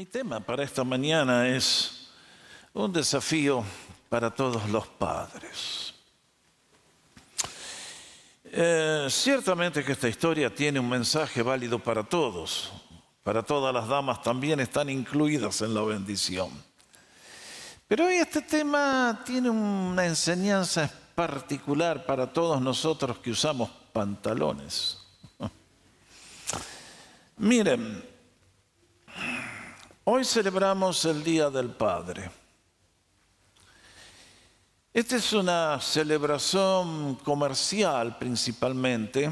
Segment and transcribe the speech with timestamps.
[0.00, 2.08] Mi tema para esta mañana es
[2.72, 3.62] un desafío
[4.08, 5.92] para todos los padres.
[8.44, 12.72] Eh, ciertamente que esta historia tiene un mensaje válido para todos,
[13.22, 16.48] para todas las damas también están incluidas en la bendición.
[17.86, 24.96] Pero hoy este tema tiene una enseñanza particular para todos nosotros que usamos pantalones.
[27.36, 28.09] Miren,
[30.12, 32.28] hoy celebramos el Día del Padre.
[34.92, 39.30] Esta es una celebración comercial principalmente.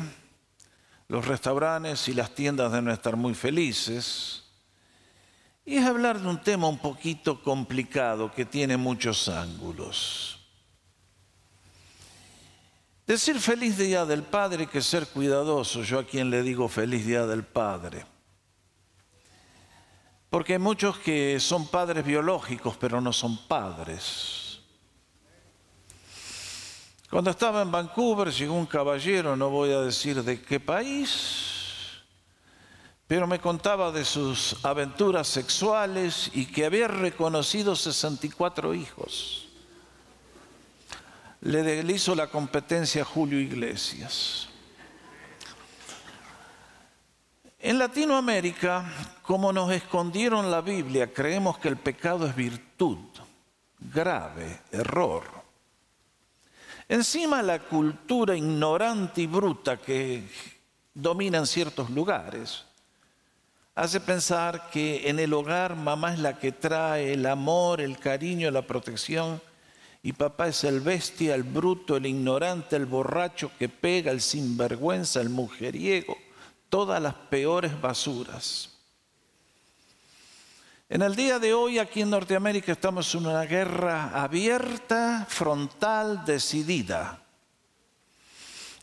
[1.09, 4.45] Los restaurantes y las tiendas deben estar muy felices.
[5.65, 10.39] Y es hablar de un tema un poquito complicado que tiene muchos ángulos.
[13.05, 15.83] Decir feliz día del Padre que ser cuidadoso.
[15.83, 18.07] Yo a quien le digo feliz día del Padre.
[20.31, 24.61] Porque hay muchos que son padres biológicos, pero no son padres.
[27.11, 32.03] Cuando estaba en Vancouver llegó un caballero, no voy a decir de qué país,
[33.07, 39.49] pero me contaba de sus aventuras sexuales y que había reconocido 64 hijos.
[41.41, 44.49] Le, hizo la competencia a Julio Iglesias.
[47.69, 52.97] En Latinoamérica, como nos escondieron la Biblia, creemos que el pecado es virtud,
[53.79, 55.25] grave, error.
[56.89, 60.27] Encima la cultura ignorante y bruta que
[60.95, 62.65] domina en ciertos lugares
[63.75, 68.51] hace pensar que en el hogar mamá es la que trae el amor, el cariño,
[68.51, 69.43] la protección
[70.03, 75.21] y papá es el bestia, el bruto, el ignorante, el borracho que pega, el sinvergüenza,
[75.21, 76.17] el mujeriego,
[76.69, 78.71] todas las peores basuras.
[80.91, 87.23] En el día de hoy aquí en Norteamérica estamos en una guerra abierta, frontal, decidida.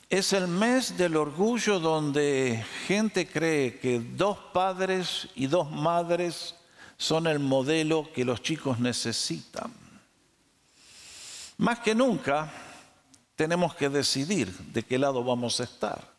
[0.08, 6.54] Es el mes del orgullo donde gente cree que dos padres y dos madres
[6.96, 9.74] son el modelo que los chicos necesitan.
[11.58, 12.52] Más que nunca
[13.36, 16.15] tenemos que decidir de qué lado vamos a estar.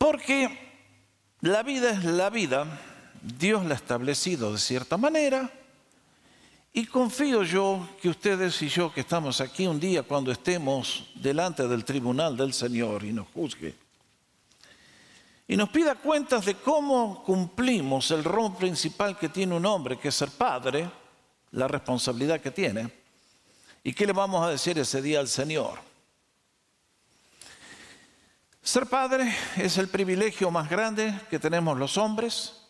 [0.00, 0.48] Porque
[1.42, 2.66] la vida es la vida
[3.20, 5.52] Dios la ha establecido de cierta manera
[6.72, 11.68] y confío yo que ustedes y yo que estamos aquí un día cuando estemos delante
[11.68, 13.74] del tribunal del Señor y nos juzgue
[15.46, 20.08] y nos pida cuentas de cómo cumplimos el rol principal que tiene un hombre, que
[20.08, 20.88] es ser padre,
[21.50, 22.88] la responsabilidad que tiene,
[23.84, 25.89] y qué le vamos a decir ese día al Señor.
[28.62, 32.60] Ser padre es el privilegio más grande que tenemos los hombres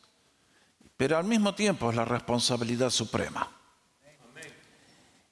[1.01, 3.51] pero al mismo tiempo es la responsabilidad suprema.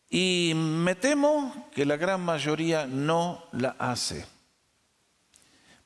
[0.09, 4.25] Y me temo que la gran mayoría no la hace.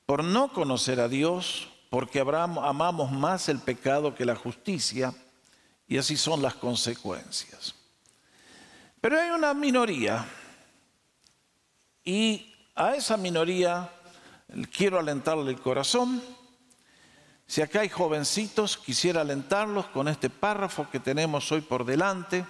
[0.06, 5.12] Por no conocer a Dios, porque amamos más el pecado que la justicia,
[5.88, 7.74] y así son las consecuencias.
[9.00, 10.24] Pero hay una minoría,
[12.04, 13.90] y a esa minoría
[14.74, 16.22] quiero alentarle el corazón
[17.52, 22.46] si acá hay jovencitos, quisiera alentarlos con este párrafo que tenemos hoy por delante,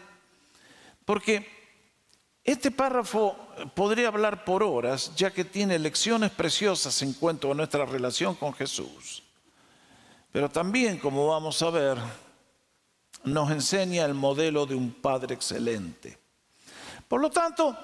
[1.04, 1.44] porque
[2.44, 3.36] este párrafo
[3.74, 8.54] podría hablar por horas, ya que tiene lecciones preciosas en cuanto a nuestra relación con
[8.54, 9.24] Jesús.
[10.30, 11.98] Pero también, como vamos a ver,
[13.24, 16.16] nos enseña el modelo de un Padre excelente.
[17.08, 17.76] Por lo tanto,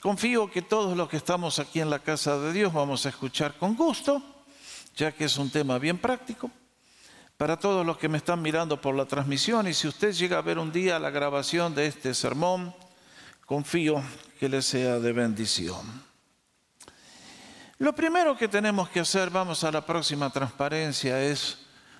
[0.00, 3.54] confío que todos los que estamos aquí en la casa de Dios vamos a escuchar
[3.58, 4.22] con gusto
[4.98, 6.50] ya que es un tema bien práctico.
[7.36, 10.42] Para todos los que me están mirando por la transmisión y si usted llega a
[10.42, 12.74] ver un día la grabación de este sermón,
[13.46, 14.02] confío
[14.40, 16.02] que le sea de bendición.
[17.78, 21.58] Lo primero que tenemos que hacer, vamos a la próxima transparencia, es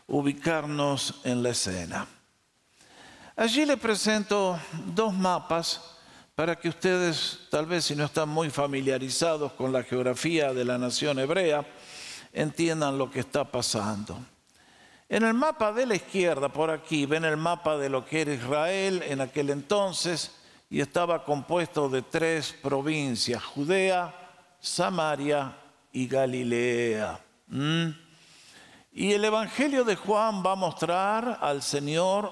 [0.08, 2.08] ubicarnos en la escena.
[3.36, 5.97] Allí le presento dos mapas
[6.38, 10.78] para que ustedes, tal vez si no están muy familiarizados con la geografía de la
[10.78, 11.66] nación hebrea,
[12.32, 14.16] entiendan lo que está pasando.
[15.08, 18.34] En el mapa de la izquierda, por aquí, ven el mapa de lo que era
[18.34, 20.30] Israel en aquel entonces
[20.70, 24.14] y estaba compuesto de tres provincias, Judea,
[24.60, 25.56] Samaria
[25.92, 27.18] y Galilea.
[27.48, 27.88] ¿Mm?
[28.92, 32.30] Y el Evangelio de Juan va a mostrar al Señor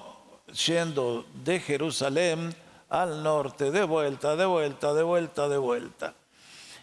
[0.65, 2.55] yendo de Jerusalén
[2.89, 6.15] al norte, de vuelta, de vuelta, de vuelta, de vuelta.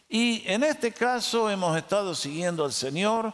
[0.10, 3.34] Y en este caso hemos estado siguiendo al Señor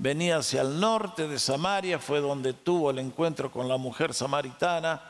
[0.00, 5.02] venía hacia el norte de Samaria, fue donde tuvo el encuentro con la mujer samaritana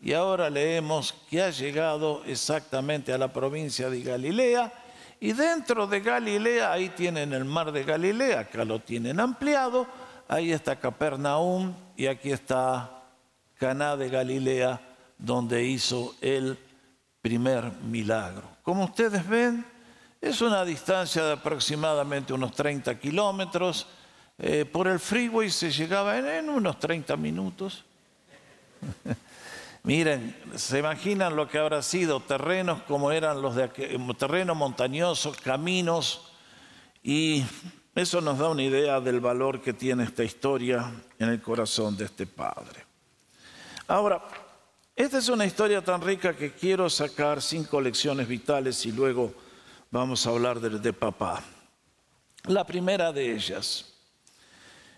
[0.00, 4.72] y ahora leemos que ha llegado exactamente a la provincia de Galilea
[5.20, 9.86] y dentro de Galilea, ahí tienen el mar de Galilea, acá lo tienen ampliado,
[10.28, 13.02] ahí está Capernaum y aquí está
[13.58, 14.80] Caná de Galilea,
[15.18, 16.56] donde hizo el
[17.20, 18.48] primer milagro.
[18.62, 19.64] Como ustedes ven,
[20.20, 23.86] es una distancia de aproximadamente unos 30 kilómetros.
[24.38, 27.84] Eh, por el freeway se llegaba en, unos 30 minutos.
[29.82, 33.68] Miren, se imaginan lo que habrá sido terrenos como eran los de
[34.18, 36.32] terreno montañoso, caminos,
[37.02, 37.44] y
[37.94, 42.04] eso nos da una idea del valor que tiene esta historia en el corazón de
[42.04, 42.84] este padre.
[43.86, 44.22] Ahora,
[44.98, 49.32] esta es una historia tan rica que quiero sacar cinco lecciones vitales y luego
[49.92, 51.40] vamos a hablar de, de papá.
[52.46, 53.94] La primera de ellas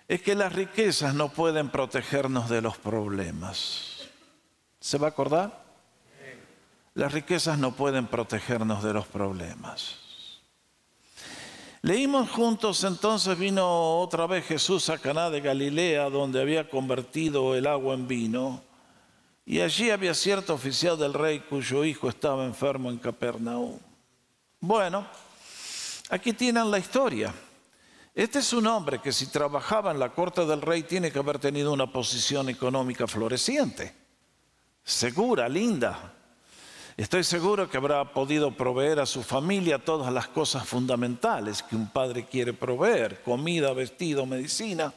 [0.08, 4.08] es que las riquezas no pueden protegernos de los problemas.
[4.80, 5.62] ¿Se va a acordar?
[6.94, 9.96] Las riquezas no pueden protegernos de los problemas.
[11.82, 17.66] Leímos juntos, entonces vino otra vez Jesús a Caná de Galilea, donde había convertido el
[17.66, 18.69] agua en vino.
[19.50, 23.80] Y allí había cierto oficial del rey cuyo hijo estaba enfermo en Capernaum.
[24.60, 25.04] Bueno,
[26.08, 27.34] aquí tienen la historia.
[28.14, 31.40] Este es un hombre que si trabajaba en la corte del rey tiene que haber
[31.40, 33.92] tenido una posición económica floreciente,
[34.84, 36.14] segura, linda.
[36.96, 41.90] Estoy seguro que habrá podido proveer a su familia todas las cosas fundamentales que un
[41.90, 44.94] padre quiere proveer, comida, vestido, medicina.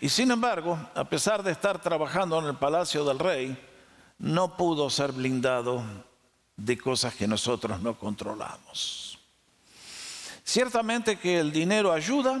[0.00, 3.58] Y sin embargo, a pesar de estar trabajando en el palacio del rey,
[4.18, 5.82] no pudo ser blindado
[6.56, 9.18] de cosas que nosotros no controlamos.
[10.44, 12.40] Ciertamente que el dinero ayuda,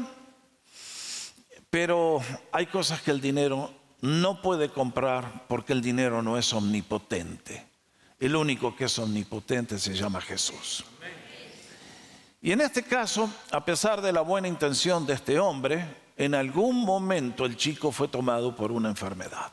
[1.70, 2.20] pero
[2.52, 7.66] hay cosas que el dinero no puede comprar porque el dinero no es omnipotente.
[8.20, 10.84] El único que es omnipotente se llama Jesús.
[12.40, 16.84] Y en este caso, a pesar de la buena intención de este hombre, en algún
[16.84, 19.52] momento el chico fue tomado por una enfermedad.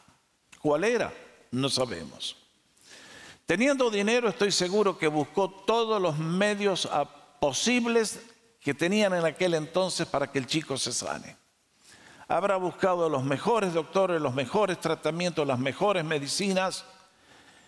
[0.61, 1.13] ¿Cuál era?
[1.51, 2.35] No sabemos.
[3.45, 6.87] Teniendo dinero, estoy seguro que buscó todos los medios
[7.39, 8.21] posibles
[8.61, 11.35] que tenían en aquel entonces para que el chico se sane.
[12.27, 16.85] Habrá buscado los mejores doctores, los mejores tratamientos, las mejores medicinas,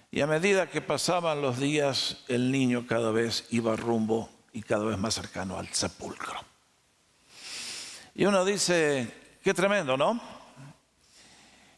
[0.10, 4.86] y a medida que pasaban los días, el niño cada vez iba rumbo y cada
[4.86, 6.53] vez más cercano al sepulcro.
[8.16, 9.12] Y uno dice,
[9.42, 10.22] qué tremendo, ¿no?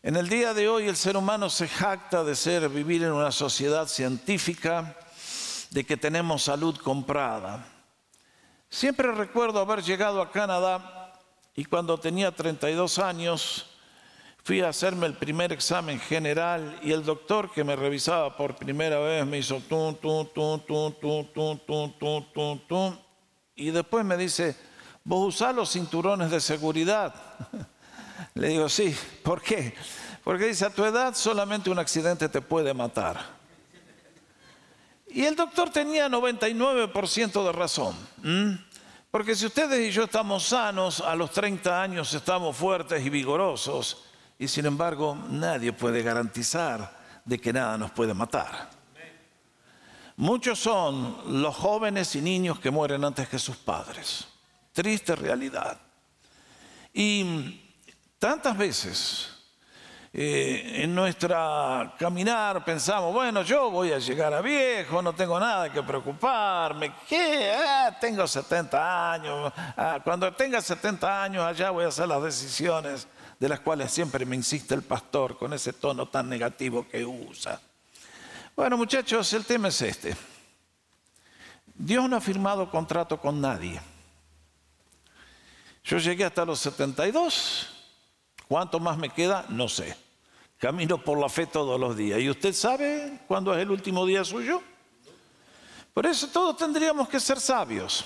[0.04, 3.32] En el día de hoy el ser humano se jacta de ser, vivir en una
[3.32, 4.98] sociedad científica,
[5.70, 7.66] de que tenemos salud comprada.
[8.70, 11.14] Siempre recuerdo haber llegado a Canadá
[11.56, 13.68] y cuando tenía 32 años
[14.44, 19.00] fui a hacerme el primer examen general y el doctor que me revisaba por primera
[19.00, 22.98] vez me hizo tum, tum, tum, tum, tum, tum, tum, tum, tum, tum,
[23.56, 24.75] y después me dice,
[25.08, 27.14] ¿Vos usás los cinturones de seguridad?
[28.34, 28.94] Le digo, sí.
[29.24, 29.76] ¿Por qué?
[30.24, 33.24] Porque dice, a tu edad solamente un accidente te puede matar.
[35.08, 37.96] Y el doctor tenía 99% de razón.
[39.12, 44.06] Porque si ustedes y yo estamos sanos, a los 30 años estamos fuertes y vigorosos.
[44.40, 48.72] Y sin embargo, nadie puede garantizar de que nada nos puede matar.
[50.18, 54.35] Muchos son los jóvenes y niños que mueren antes que sus padres.
[54.76, 55.80] Triste realidad.
[56.94, 57.62] Y
[58.20, 59.30] tantas veces
[60.12, 65.72] eh, en nuestra caminar pensamos, bueno, yo voy a llegar a viejo, no tengo nada
[65.72, 67.54] que preocuparme, ¿qué?
[67.54, 73.08] Ah, tengo 70 años, ah, cuando tenga 70 años allá voy a hacer las decisiones
[73.40, 77.62] de las cuales siempre me insiste el pastor con ese tono tan negativo que usa.
[78.58, 80.18] Bueno, muchachos, el tema es este.
[81.74, 83.80] Dios no ha firmado contrato con nadie.
[85.86, 87.68] Yo llegué hasta los 72.
[88.48, 89.46] ¿Cuánto más me queda?
[89.50, 89.96] No sé.
[90.58, 92.20] Camino por la fe todos los días.
[92.20, 94.64] ¿Y usted sabe cuándo es el último día suyo?
[95.94, 98.04] Por eso todos tendríamos que ser sabios.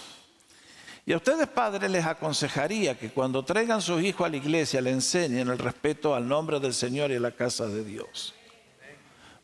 [1.06, 4.92] Y a ustedes padres les aconsejaría que cuando traigan sus hijos a la iglesia le
[4.92, 8.36] enseñen el respeto al nombre del Señor y a la casa de Dios.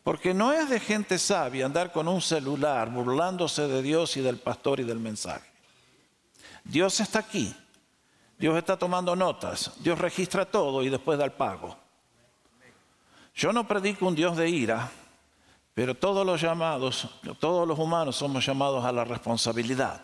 [0.04, 4.36] Porque no es de gente sabia andar con un celular burlándose de Dios y del
[4.36, 5.50] pastor y del mensaje.
[6.64, 7.54] Dios está aquí
[8.38, 11.76] Dios está tomando notas, Dios registra todo y después da el pago.
[13.34, 14.90] Yo no predico un Dios de ira,
[15.74, 20.02] pero todos los llamados, todos los humanos somos llamados a la responsabilidad.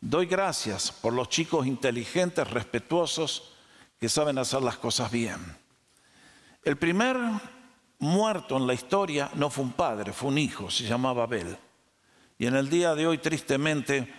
[0.00, 3.52] Doy gracias por los chicos inteligentes, respetuosos,
[4.00, 5.38] que saben hacer las cosas bien.
[6.64, 7.16] El primer
[8.00, 11.56] muerto en la historia no fue un padre, fue un hijo, se llamaba Abel.
[12.36, 14.12] Y en el día de hoy, tristemente,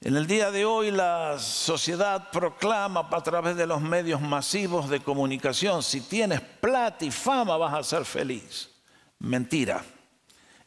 [0.00, 5.00] en el día de hoy la sociedad proclama a través de los medios masivos de
[5.00, 8.70] comunicación, si tienes plata y fama vas a ser feliz.
[9.18, 9.84] Mentira.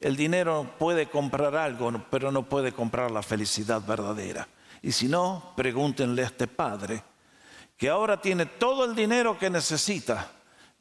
[0.01, 4.47] El dinero puede comprar algo, pero no puede comprar la felicidad verdadera.
[4.81, 7.03] Y si no, pregúntenle a este padre,
[7.77, 10.29] que ahora tiene todo el dinero que necesita,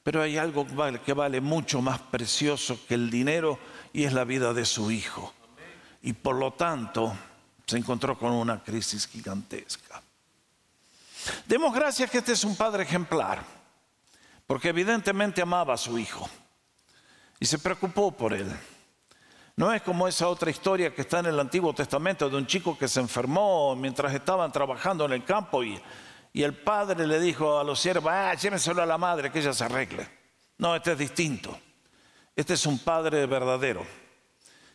[0.02, 0.66] pero hay algo
[1.04, 3.58] que vale mucho más precioso que el dinero
[3.92, 5.32] y es la vida de su hijo.
[6.02, 7.14] Y por lo tanto,
[7.70, 10.02] se encontró con una crisis gigantesca.
[11.46, 13.44] Demos gracias que este es un padre ejemplar,
[14.46, 16.28] porque evidentemente amaba a su hijo
[17.38, 18.50] y se preocupó por él.
[19.54, 22.76] No es como esa otra historia que está en el Antiguo Testamento de un chico
[22.76, 25.80] que se enfermó mientras estaban trabajando en el campo y,
[26.32, 29.52] y el padre le dijo a los siervos, ah, llévenselo a la madre que ella
[29.52, 30.08] se arregle.
[30.58, 31.56] No, este es distinto.
[32.34, 33.86] Este es un padre verdadero.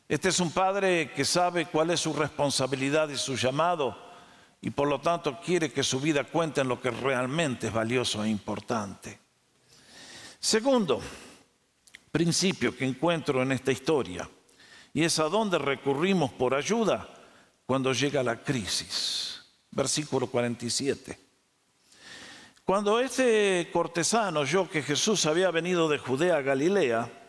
[0.07, 3.97] Este es un padre que sabe cuál es su responsabilidad y su llamado
[4.61, 8.23] y por lo tanto quiere que su vida cuente en lo que realmente es valioso
[8.23, 9.19] e importante.
[10.39, 11.01] Segundo
[12.11, 14.29] principio que encuentro en esta historia
[14.93, 17.09] y es a dónde recurrimos por ayuda
[17.65, 19.41] cuando llega la crisis.
[19.71, 21.19] Versículo 47.
[22.63, 27.24] Cuando este cortesano oyó que Jesús había venido de Judea a Galilea,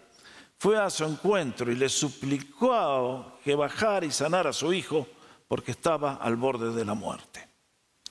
[0.66, 5.06] fue a su encuentro y le suplicó que bajara y sanara a su hijo
[5.46, 7.48] porque estaba al borde de la muerte.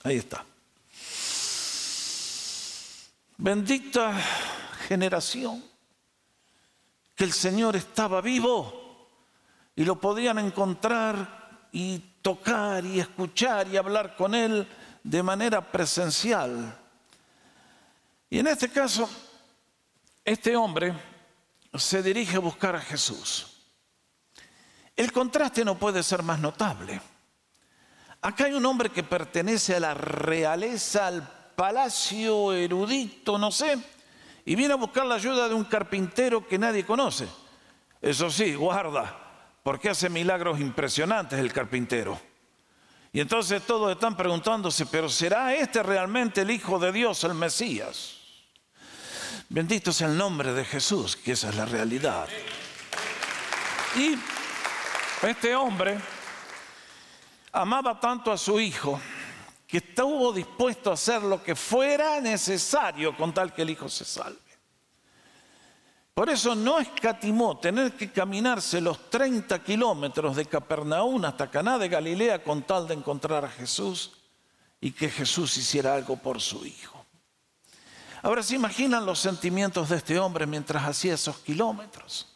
[0.04, 0.42] Ahí está.
[3.36, 4.18] Bendita
[4.88, 5.62] generación
[7.14, 9.06] que el Señor estaba vivo
[9.74, 14.66] y lo podían encontrar y tocar y escuchar y hablar con Él
[15.02, 16.74] de manera presencial.
[18.30, 19.06] Y en este caso,
[20.24, 21.15] este hombre
[21.78, 23.46] se dirige a buscar a Jesús.
[24.96, 27.00] El contraste no puede ser más notable.
[28.22, 33.78] Acá hay un hombre que pertenece a la realeza, al palacio erudito, no sé,
[34.44, 37.28] y viene a buscar la ayuda de un carpintero que nadie conoce.
[38.00, 39.14] Eso sí, guarda,
[39.62, 42.18] porque hace milagros impresionantes el carpintero.
[43.12, 48.15] Y entonces todos están preguntándose, pero ¿será este realmente el Hijo de Dios, el Mesías?
[49.48, 52.28] Bendito sea el nombre de Jesús, que esa es la realidad.
[53.96, 54.16] Y
[55.26, 55.98] este hombre
[57.52, 59.00] amaba tanto a su hijo
[59.66, 64.04] que estuvo dispuesto a hacer lo que fuera necesario con tal que el hijo se
[64.04, 64.38] salve.
[66.12, 71.88] Por eso no escatimó tener que caminarse los 30 kilómetros de Capernaum hasta Caná de
[71.88, 74.12] Galilea con tal de encontrar a Jesús
[74.80, 76.95] y que Jesús hiciera algo por su hijo.
[78.22, 82.26] Ahora se imaginan los sentimientos de este hombre mientras hacía esos kilómetros.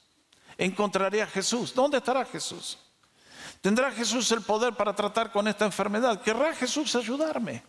[0.59, 1.75] Encontraría a Jesús.
[1.75, 2.79] ¿Dónde estará Jesús?
[3.61, 6.21] ¿Tendrá Jesús el poder para tratar con esta enfermedad?
[6.23, 7.63] ¿Querrá Jesús ayudarme?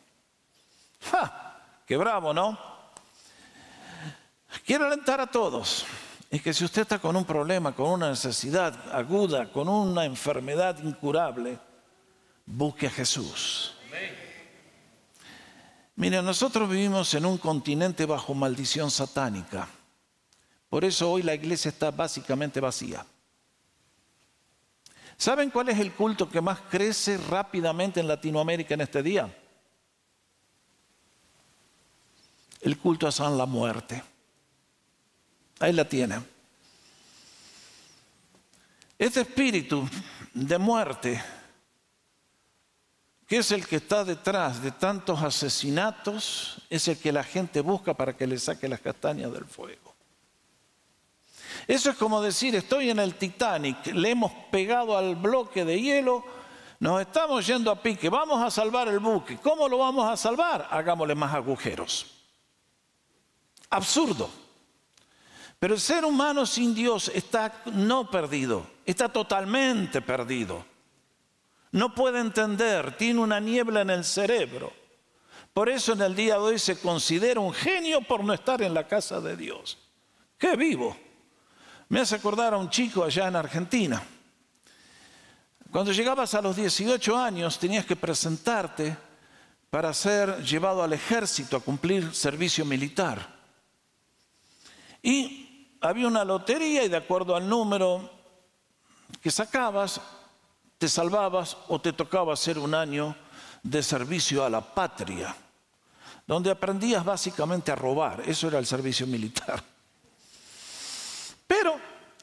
[1.10, 1.60] ¡Ja!
[1.86, 2.58] ¡Qué bravo, ¿no?
[4.65, 5.86] Quiero alentar a todos.
[6.30, 10.82] Es que si usted está con un problema, con una necesidad aguda, con una enfermedad
[10.82, 11.60] incurable,
[12.46, 13.75] busque a Jesús.
[16.01, 19.70] Mire, nosotros vivimos en un continente bajo maldición satánica.
[20.67, 23.05] Por eso hoy la iglesia está básicamente vacía.
[25.15, 29.31] ¿Saben cuál es el culto que más crece rápidamente en Latinoamérica en este día?
[32.62, 34.01] El culto a San la Muerte.
[35.60, 36.27] Ahí la tienen.
[38.98, 39.88] Este espíritu
[40.34, 41.24] de muerte
[43.32, 47.94] que es el que está detrás de tantos asesinatos, es el que la gente busca
[47.94, 49.96] para que le saque las castañas del fuego.
[51.66, 56.26] Eso es como decir, estoy en el Titanic, le hemos pegado al bloque de hielo,
[56.82, 59.38] nos estamos yendo a pique, vamos a salvar el buque.
[59.38, 60.68] ¿Cómo lo vamos a salvar?
[60.70, 62.08] Hagámosle más agujeros.
[63.70, 64.30] Absurdo.
[65.58, 70.70] Pero el ser humano sin Dios está no perdido, está totalmente perdido
[71.72, 74.74] no puede entender, tiene una niebla en el cerebro.
[75.54, 78.74] Por eso en el día de hoy se considera un genio por no estar en
[78.74, 79.78] la casa de Dios.
[80.38, 80.96] ¡Qué vivo!
[81.90, 84.01] Me hace acordar a un chico allá en Argentina.
[85.72, 88.98] Cuando llegabas a los 18 años tenías que presentarte
[89.70, 93.40] para ser llevado al ejército a cumplir servicio militar.
[95.01, 98.10] Y había una lotería y de acuerdo al número
[99.22, 100.01] que sacabas,
[100.82, 103.16] te salvabas o te tocaba hacer un año
[103.62, 105.36] de servicio a la patria,
[106.26, 108.24] donde aprendías básicamente a robar.
[108.26, 109.62] Eso era el servicio militar.
[111.46, 111.76] Pero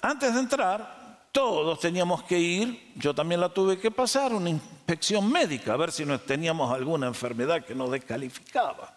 [0.03, 5.31] antes de entrar, todos teníamos que ir, yo también la tuve que pasar, una inspección
[5.31, 8.93] médica, a ver si no teníamos alguna enfermedad que nos descalificaba.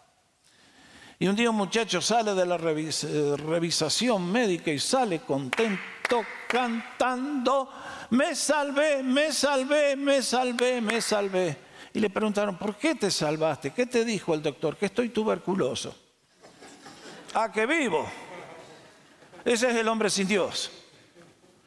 [1.19, 7.69] Y un día un muchacho sale de la revisación médica y sale contento cantando,
[8.09, 11.57] me salvé, me salvé, me salvé, me salvé.
[11.93, 13.71] Y le preguntaron, ¿por qué te salvaste?
[13.71, 14.75] ¿Qué te dijo el doctor?
[14.75, 15.95] Que estoy tuberculoso.
[17.33, 18.05] Ah, que vivo.
[19.45, 20.69] Ese es el hombre sin Dios.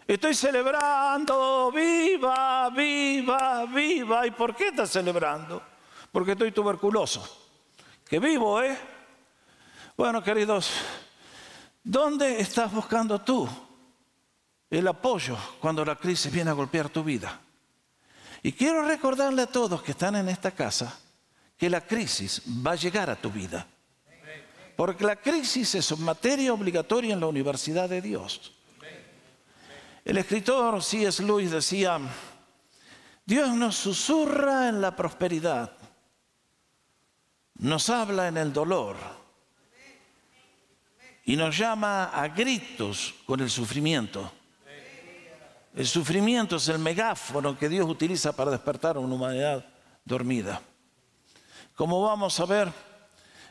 [0.07, 4.27] Estoy celebrando, viva, viva, viva.
[4.27, 5.63] ¿Y por qué estás celebrando?
[6.13, 7.27] Porque estoy tuberculoso.
[8.07, 8.77] Que vivo, ¿eh?
[9.97, 10.71] Bueno, queridos,
[11.83, 13.49] ¿dónde estás buscando tú
[14.77, 17.41] el apoyo cuando la crisis viene a golpear tu vida?
[18.43, 20.99] Y quiero recordarle a todos que están en esta casa
[21.57, 23.67] que la crisis va a llegar a tu vida.
[24.77, 28.53] Porque la crisis es materia obligatoria en la Universidad de Dios.
[30.05, 31.23] El escritor C.S.
[31.23, 31.99] Lewis decía,
[33.25, 35.73] Dios nos susurra en la prosperidad,
[37.55, 38.97] nos habla en el dolor
[41.25, 44.31] y nos llama a gritos con el sufrimiento.
[45.75, 49.67] El sufrimiento es el megáfono que Dios utiliza para despertar a una humanidad
[50.05, 50.63] dormida.
[51.75, 52.73] Como vamos a ver,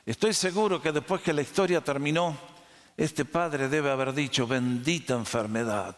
[0.06, 2.38] estoy seguro que después que la historia terminó,
[2.96, 5.98] este padre debe haber dicho, bendita enfermedad,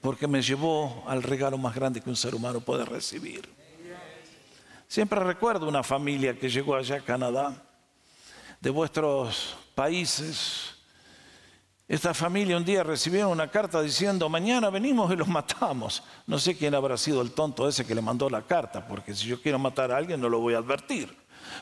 [0.00, 3.46] porque me llevó al regalo más grande que un ser humano puede recibir.
[4.88, 7.62] Siempre recuerdo una familia que llegó allá a Canadá,
[8.58, 10.75] de vuestros países,
[11.88, 16.02] esta familia un día recibieron una carta diciendo, mañana venimos y los matamos.
[16.26, 19.28] No sé quién habrá sido el tonto ese que le mandó la carta, porque si
[19.28, 21.16] yo quiero matar a alguien no lo voy a advertir.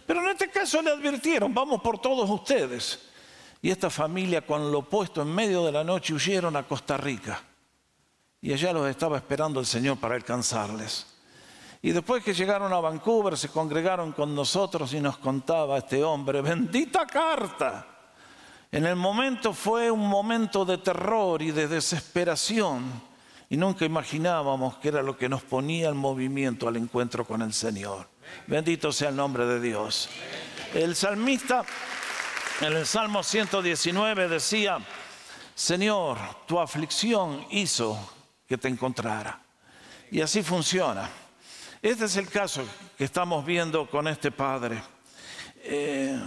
[0.06, 3.00] Pero en este caso le advirtieron, vamos por todos ustedes.
[3.60, 7.42] Y esta familia con lo puesto en medio de la noche huyeron a Costa Rica.
[8.40, 11.06] Y allá los estaba esperando el Señor para alcanzarles.
[11.82, 16.40] Y después que llegaron a Vancouver se congregaron con nosotros y nos contaba este hombre,
[16.40, 17.93] bendita carta
[18.74, 22.82] en el momento fue un momento de terror y de desesperación
[23.48, 27.52] y nunca imaginábamos que era lo que nos ponía en movimiento al encuentro con el
[27.52, 28.08] Señor.
[28.48, 30.08] Bendito sea el nombre de Dios.
[30.74, 31.64] El salmista
[32.62, 34.78] en el Salmo 119 decía,
[35.54, 37.96] Señor, tu aflicción hizo
[38.48, 39.40] que te encontrara.
[40.10, 41.08] Y así funciona.
[41.80, 42.66] Este es el caso
[42.98, 44.82] que estamos viendo con este Padre.
[45.62, 46.18] Eh,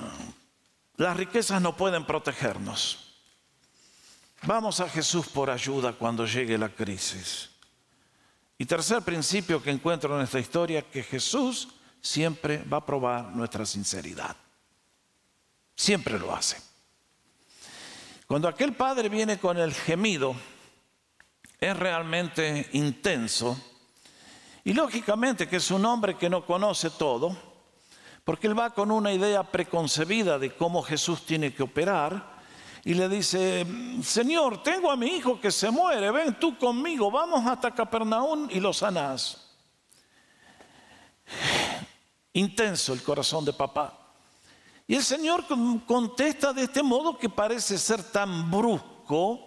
[0.98, 3.14] las riquezas no pueden protegernos.
[4.44, 7.50] Vamos a Jesús por ayuda cuando llegue la crisis.
[8.58, 11.70] Y tercer principio que encuentro en esta historia, que Jesús
[12.02, 14.36] siempre va a probar nuestra sinceridad.
[15.76, 16.58] Siempre lo hace.
[18.26, 20.36] Cuando aquel padre viene con el gemido,
[21.60, 23.60] es realmente intenso.
[24.64, 27.38] Y lógicamente que es un hombre que no conoce todo,
[28.28, 32.36] porque él va con una idea preconcebida de cómo Jesús tiene que operar
[32.84, 33.66] y le dice,
[34.04, 38.60] Señor, tengo a mi hijo que se muere, ven tú conmigo, vamos hasta Capernaum y
[38.60, 39.56] lo sanás.
[42.34, 43.98] Intenso el corazón de papá.
[44.86, 45.46] Y el Señor
[45.86, 49.40] contesta de este modo que parece ser tan brusco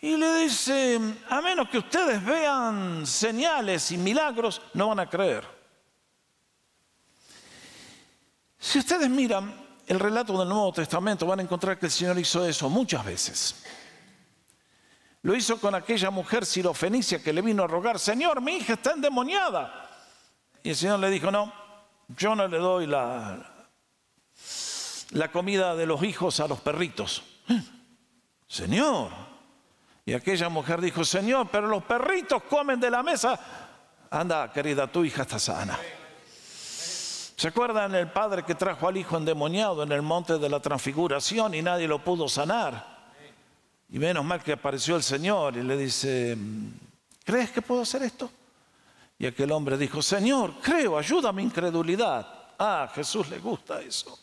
[0.00, 5.55] y le dice, a menos que ustedes vean señales y milagros, no van a creer.
[8.66, 9.54] Si ustedes miran
[9.86, 13.62] el relato del Nuevo Testamento, van a encontrar que el Señor hizo eso muchas veces.
[15.22, 18.90] Lo hizo con aquella mujer sirofenicia que le vino a rogar, Señor, mi hija está
[18.90, 19.88] endemoniada.
[20.64, 21.52] Y el Señor le dijo, no,
[22.08, 23.68] yo no le doy la,
[25.10, 27.22] la comida de los hijos a los perritos.
[28.48, 29.12] Señor.
[30.04, 33.38] Y aquella mujer dijo, Señor, pero los perritos comen de la mesa.
[34.10, 35.78] Anda, querida, tu hija está sana.
[37.36, 41.54] ¿Se acuerdan el padre que trajo al hijo endemoniado en el monte de la transfiguración
[41.54, 42.96] y nadie lo pudo sanar?
[43.90, 46.34] Y menos mal que apareció el Señor y le dice,
[47.24, 48.30] ¿crees que puedo hacer esto?
[49.18, 52.26] Y aquel hombre dijo, Señor, creo, ayuda a mi incredulidad.
[52.58, 54.18] Ah, Jesús le gusta eso.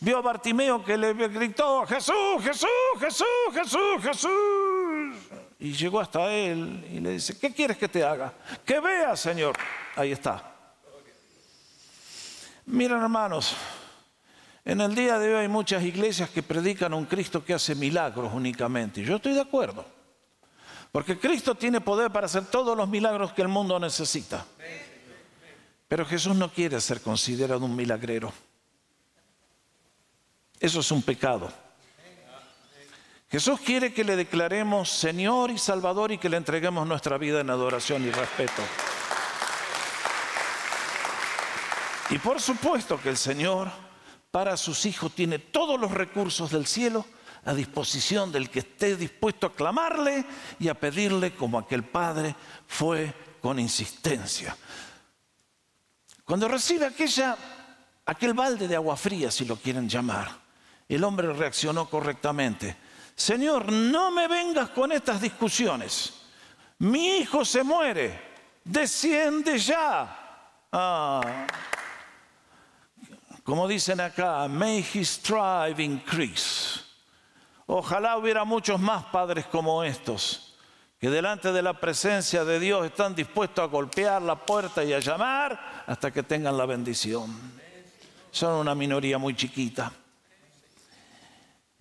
[0.00, 5.16] Vio a Bartimeo que le gritó, Jesús, Jesús, Jesús, Jesús, Jesús.
[5.60, 8.32] Y llegó hasta él y le dice, ¿qué quieres que te haga?
[8.64, 9.56] Que vea, Señor.
[9.94, 10.57] Ahí está.
[12.68, 13.56] Miren hermanos,
[14.62, 18.30] en el día de hoy hay muchas iglesias que predican un Cristo que hace milagros
[18.34, 19.02] únicamente.
[19.02, 19.86] Yo estoy de acuerdo.
[20.92, 24.44] Porque Cristo tiene poder para hacer todos los milagros que el mundo necesita.
[25.88, 28.30] Pero Jesús no quiere ser considerado un milagrero.
[30.60, 31.50] Eso es un pecado.
[33.30, 37.48] Jesús quiere que le declaremos Señor y Salvador y que le entreguemos nuestra vida en
[37.48, 38.62] adoración y respeto.
[42.10, 43.70] Y por supuesto que el Señor
[44.30, 47.04] para sus hijos tiene todos los recursos del cielo
[47.44, 50.24] a disposición del que esté dispuesto a clamarle
[50.58, 52.34] y a pedirle como aquel padre
[52.66, 54.56] fue con insistencia.
[56.24, 57.36] Cuando recibe aquella,
[58.04, 60.30] aquel balde de agua fría, si lo quieren llamar,
[60.88, 62.76] el hombre reaccionó correctamente.
[63.14, 66.14] Señor, no me vengas con estas discusiones.
[66.78, 68.28] Mi hijo se muere.
[68.64, 70.66] Desciende ya.
[70.70, 71.46] Ah.
[73.48, 76.82] Como dicen acá, may his strive increase.
[77.64, 80.54] Ojalá hubiera muchos más padres como estos,
[81.00, 84.98] que delante de la presencia de Dios están dispuestos a golpear la puerta y a
[84.98, 87.34] llamar hasta que tengan la bendición.
[88.30, 89.90] Son una minoría muy chiquita.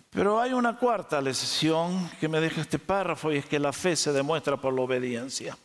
[0.09, 3.97] Pero hay una cuarta lección que me deja este párrafo y es que la fe
[3.97, 5.57] se demuestra por la obediencia.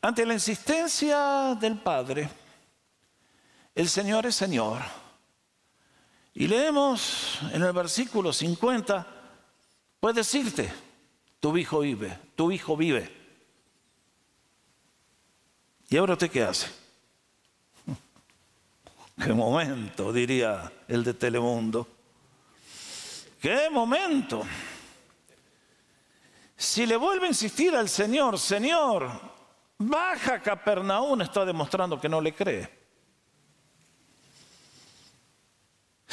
[0.00, 2.30] Ante la insistencia del Padre,
[3.74, 4.82] el Señor es Señor.
[6.34, 9.06] Y leemos en el versículo 50,
[10.00, 10.72] puede decirte,
[11.40, 13.14] tu hijo vive, tu hijo vive.
[15.88, 16.68] ¿Y ahora usted qué hace?
[19.22, 21.86] Qué momento, diría el de Telemundo.
[23.40, 24.42] Qué momento.
[26.56, 29.10] Si le vuelve a insistir al Señor, Señor,
[29.76, 32.81] baja Capernaum, está demostrando que no le cree.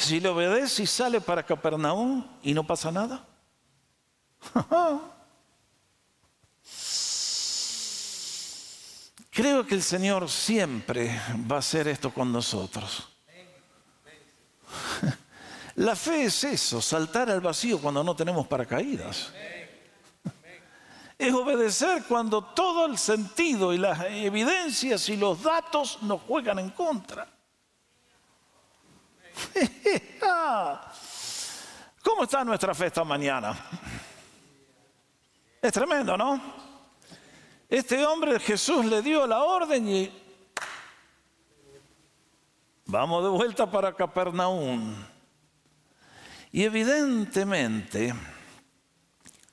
[0.00, 3.22] Si le obedece y sale para Capernaum y no pasa nada.
[9.30, 13.10] Creo que el Señor siempre va a hacer esto con nosotros.
[15.76, 19.34] La fe es eso, saltar al vacío cuando no tenemos paracaídas.
[21.18, 26.70] Es obedecer cuando todo el sentido y las evidencias y los datos nos juegan en
[26.70, 27.28] contra.
[32.02, 33.56] ¿Cómo está nuestra fe esta mañana?
[35.60, 36.40] Es tremendo, ¿no?
[37.68, 40.10] Este hombre Jesús le dio la orden y
[42.86, 44.96] vamos de vuelta para Capernaum.
[46.50, 48.12] Y evidentemente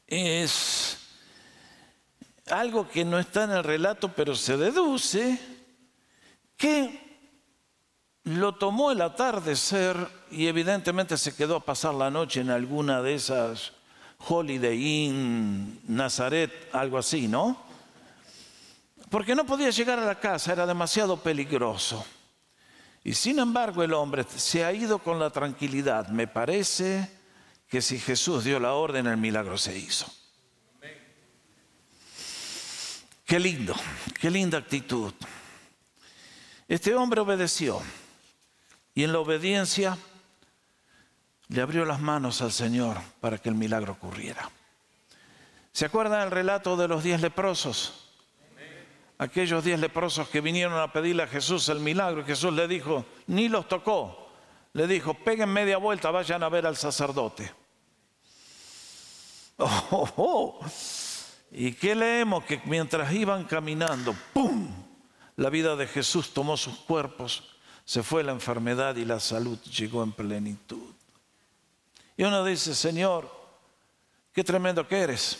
[0.07, 0.97] es
[2.47, 5.39] algo que no está en el relato, pero se deduce
[6.55, 7.06] que
[8.27, 9.95] lo tomó el atardecer
[10.29, 13.71] y evidentemente se quedó a pasar la noche en alguna de esas
[14.27, 17.57] Holiday Inn, Nazaret, algo así, ¿no?
[19.09, 22.05] Porque no podía llegar a la casa, era demasiado peligroso.
[23.01, 26.09] Y sin embargo el hombre se ha ido con la tranquilidad.
[26.09, 27.09] Me parece
[27.69, 30.05] que si Jesús dio la orden, el milagro se hizo.
[33.23, 33.73] Qué lindo,
[34.19, 35.13] qué linda actitud.
[36.67, 37.81] Este hombre obedeció.
[38.97, 39.95] Y en la obediencia
[41.49, 44.49] le abrió las manos al Señor para que el milagro ocurriera.
[45.71, 48.09] ¿Se acuerdan el relato de los diez leprosos?
[49.19, 53.49] Aquellos diez leprosos que vinieron a pedirle a Jesús el milagro Jesús le dijo, ni
[53.49, 54.31] los tocó.
[54.73, 57.53] Le dijo, peguen media vuelta, vayan a ver al sacerdote.
[59.59, 60.59] Oh, oh, oh.
[61.51, 62.43] ¿Y qué leemos?
[62.45, 64.67] Que mientras iban caminando, ¡pum!
[65.35, 67.56] La vida de Jesús tomó sus cuerpos
[67.87, 70.93] se fue la enfermedad y la salud llegó en plenitud.
[72.17, 73.31] Y uno dice, Señor,
[74.33, 75.37] qué tremendo que eres.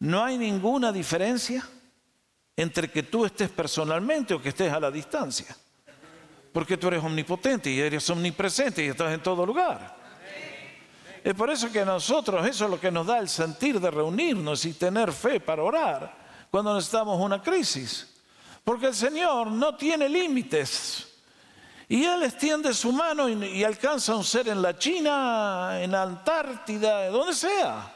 [0.00, 1.64] No hay ninguna diferencia
[2.56, 5.56] entre que tú estés personalmente o que estés a la distancia.
[6.52, 9.96] Porque tú eres omnipotente y eres omnipresente y estás en todo lugar.
[11.22, 14.64] Es por eso que nosotros eso es lo que nos da el sentir de reunirnos
[14.64, 18.15] y tener fe para orar cuando necesitamos una crisis.
[18.66, 21.06] Porque el Señor no tiene límites.
[21.88, 26.02] Y Él extiende su mano y, alcanza a un ser en la China, en la
[26.02, 27.94] Antártida, donde sea.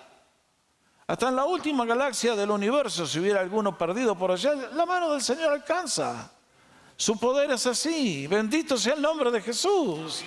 [1.09, 5.11] Hasta en la última galaxia del universo, si hubiera alguno perdido por allá, la mano
[5.11, 6.31] del Señor alcanza.
[6.97, 8.29] Su poder es así.
[8.29, 10.23] Bendito sea el nombre de Jesús.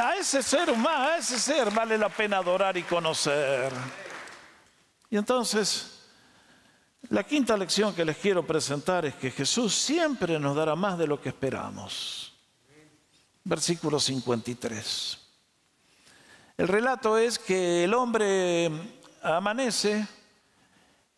[0.00, 3.70] A ese ser humano, a ese ser vale la pena adorar y conocer.
[5.08, 6.01] Y entonces,
[7.08, 11.06] la quinta lección que les quiero presentar es que Jesús siempre nos dará más de
[11.06, 12.32] lo que esperamos.
[13.44, 15.18] Versículo 53.
[16.56, 18.70] El relato es que el hombre
[19.22, 20.06] amanece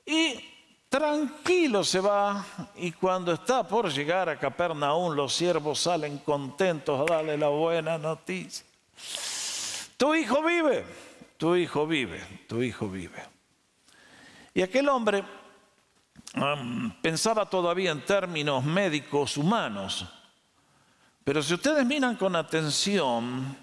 [0.07, 0.40] y
[0.88, 2.44] tranquilo se va
[2.77, 7.99] y cuando está por llegar a Capernaum los siervos salen contentos a darle la buena
[7.99, 8.64] noticia.
[9.97, 10.85] Tu hijo vive,
[11.37, 13.23] tu hijo vive, tu hijo vive.
[14.55, 15.25] Y aquel hombre
[17.00, 20.07] pensaba todavía en términos médicos humanos,
[21.22, 23.57] pero si ustedes miran con atención,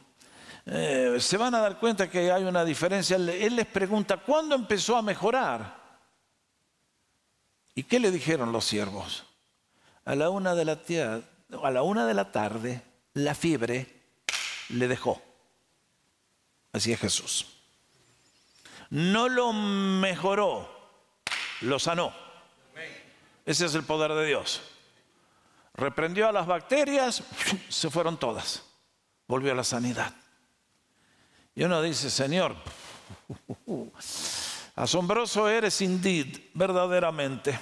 [0.66, 3.18] eh, se van a dar cuenta que hay una diferencia.
[3.18, 5.82] Él les pregunta, ¿cuándo empezó a mejorar?
[7.76, 9.26] ¿Y qué le dijeron los siervos?
[10.06, 10.80] A la una de la,
[11.64, 12.82] a la, una de la tarde,
[13.14, 14.02] la fiebre
[14.70, 15.22] le dejó.
[16.74, 17.48] Así es Jesús.
[18.90, 20.70] No lo mejoró,
[21.62, 22.14] lo sanó.
[23.46, 24.62] Ese es el poder de Dios.
[25.74, 27.24] Reprendió a las bacterias,
[27.70, 28.64] se fueron todas.
[29.28, 30.14] Volvió a la sanidad.
[31.56, 32.56] Y uno dice, Señor,
[34.76, 37.60] asombroso eres indeed, verdaderamente.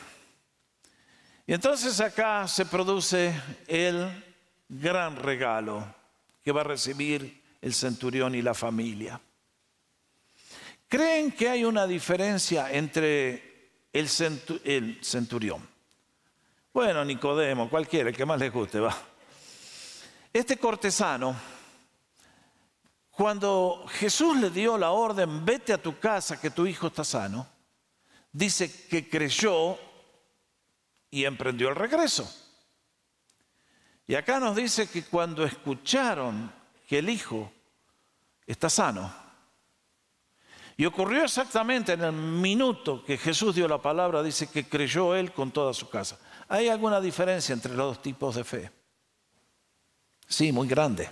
[1.46, 3.34] Y entonces acá se produce
[3.68, 4.24] el
[4.68, 5.96] gran regalo
[6.44, 9.20] que va a recibir el centurión y la familia.
[10.88, 15.69] ¿Creen que hay una diferencia entre el, centurión?
[16.74, 18.96] Bueno, Nicodemo, cualquiera, el que más le guste, va.
[20.32, 21.36] Este cortesano
[23.20, 27.46] cuando Jesús le dio la orden, vete a tu casa que tu hijo está sano,
[28.32, 29.78] dice que creyó
[31.12, 32.34] y emprendió el regreso.
[34.08, 36.50] Y acá nos dice que cuando escucharon
[36.88, 37.52] que el hijo
[38.48, 39.14] está sano,
[40.78, 45.34] y ocurrió exactamente en el minuto que Jesús dio la palabra, dice que creyó él
[45.34, 46.18] con toda su casa.
[46.50, 48.72] ¿Hay alguna diferencia entre los dos tipos de fe?
[50.28, 51.10] Sí, muy grande.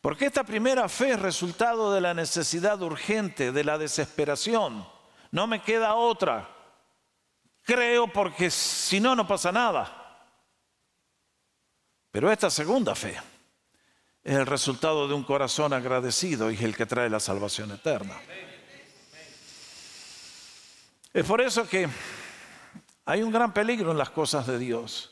[0.00, 4.86] Porque esta primera fe es resultado de la necesidad urgente, de la desesperación.
[5.30, 6.48] No me queda otra.
[7.62, 10.28] Creo porque si no, no pasa nada.
[12.10, 13.16] Pero esta segunda fe
[14.22, 18.14] es el resultado de un corazón agradecido y es el que trae la salvación eterna.
[21.12, 21.88] Es por eso que
[23.04, 25.10] hay un gran peligro en las cosas de Dios.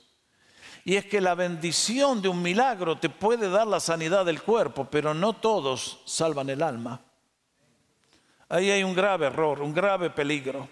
[0.84, 4.88] Y es que la bendición de un milagro te puede dar la sanidad del cuerpo,
[4.90, 7.00] pero no todos salvan el alma.
[8.48, 10.68] Ahí hay un grave error, un grave peligro.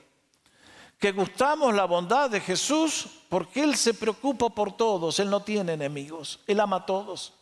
[0.99, 5.75] Que gustamos la bondad de Jesús porque Él se preocupa por todos, Él no tiene
[5.75, 7.33] enemigos, Él ama a todos.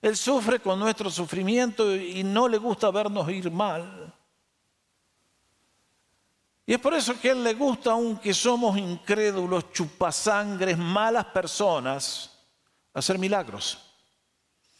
[0.00, 4.14] Él sufre con nuestro sufrimiento y no le gusta vernos ir mal.
[6.70, 12.30] Y es por eso que a Él le gusta, aunque somos incrédulos, chupasangres, malas personas,
[12.94, 13.76] hacer milagros.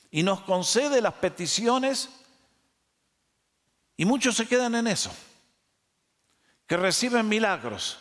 [0.09, 2.09] Y nos concede las peticiones
[3.97, 5.11] y muchos se quedan en eso,
[6.65, 7.99] que reciben milagros.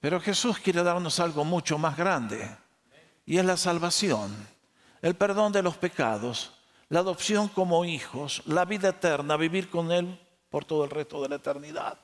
[0.00, 2.56] Pero Jesús quiere darnos algo mucho más grande
[3.24, 4.34] y es la salvación,
[5.00, 6.54] el perdón de los pecados,
[6.88, 11.28] la adopción como hijos, la vida eterna, vivir con Él por todo el resto de
[11.28, 11.96] la eternidad.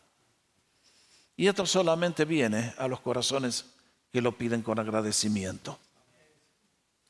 [1.37, 3.67] Y esto solamente viene a los corazones
[4.11, 5.79] que lo piden con agradecimiento.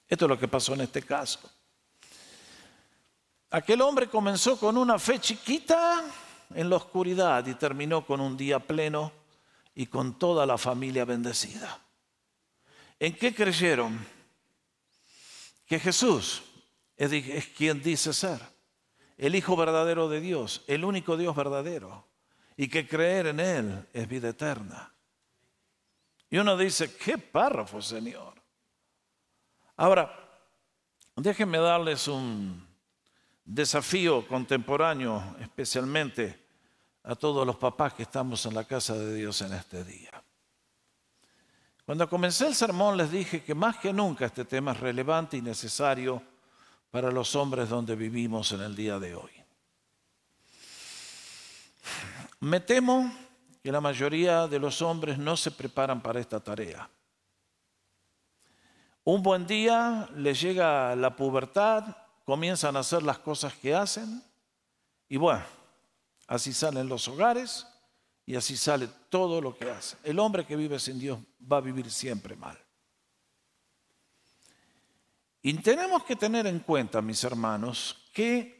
[0.09, 1.39] Esto es lo que pasó en este caso.
[3.51, 6.05] Aquel hombre comenzó con una fe chiquita
[6.55, 9.12] en la oscuridad y terminó con un día pleno
[9.75, 11.81] y con toda la familia bendecida.
[12.99, 14.05] ¿En qué creyeron?
[15.67, 16.43] Que Jesús
[16.97, 18.41] es quien dice ser,
[19.17, 22.05] el Hijo verdadero de Dios, el único Dios verdadero
[22.57, 24.92] y que creer en Él es vida eterna.
[26.31, 28.35] Y uno dice, qué párrafo, Señor.
[29.77, 30.11] Ahora,
[31.14, 32.66] déjenme darles un
[33.45, 36.47] desafío contemporáneo, especialmente
[37.05, 40.23] a todos los papás que estamos en la casa de Dios en este día.
[41.85, 45.42] Cuando comencé el sermón les dije que más que nunca este tema es relevante y
[45.42, 46.21] necesario
[46.90, 49.36] para los hombres donde vivimos en el día de hoy.
[52.40, 53.12] Me temo
[53.62, 56.88] que la mayoría de los hombres no se preparan para esta tarea.
[59.05, 64.22] Un buen día les llega la pubertad, comienzan a hacer las cosas que hacen
[65.09, 65.44] y bueno,
[66.27, 67.66] así salen los hogares
[68.25, 69.96] y así sale todo lo que hace.
[70.03, 72.59] El hombre que vive sin Dios va a vivir siempre mal.
[75.40, 78.56] Y tenemos que tener en cuenta, mis hermanos, que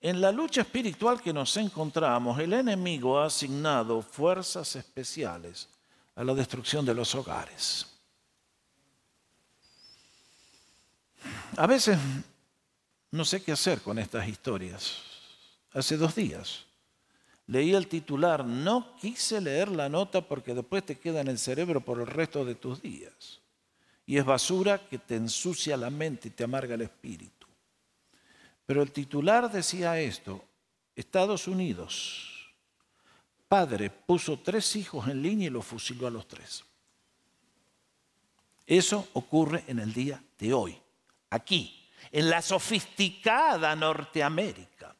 [0.00, 5.68] en la lucha espiritual que nos encontramos, el enemigo ha asignado fuerzas especiales
[6.14, 7.86] a la destrucción de los hogares.
[11.56, 11.98] A veces
[13.10, 14.96] no sé qué hacer con estas historias.
[15.72, 16.64] Hace dos días
[17.50, 21.80] Leí el titular, no quise leer la nota porque después te queda en el cerebro
[21.80, 23.40] por el resto de tus días.
[24.06, 27.39] Y es basura que te ensucia la mente y te amarga el espíritu.
[28.70, 30.44] Pero el titular decía esto,
[30.94, 32.54] Estados Unidos,
[33.48, 36.62] padre puso tres hijos en línea y los fusiló a los tres.
[38.64, 40.80] Eso ocurre en el día de hoy,
[41.30, 44.94] aquí, en la sofisticada Norteamérica.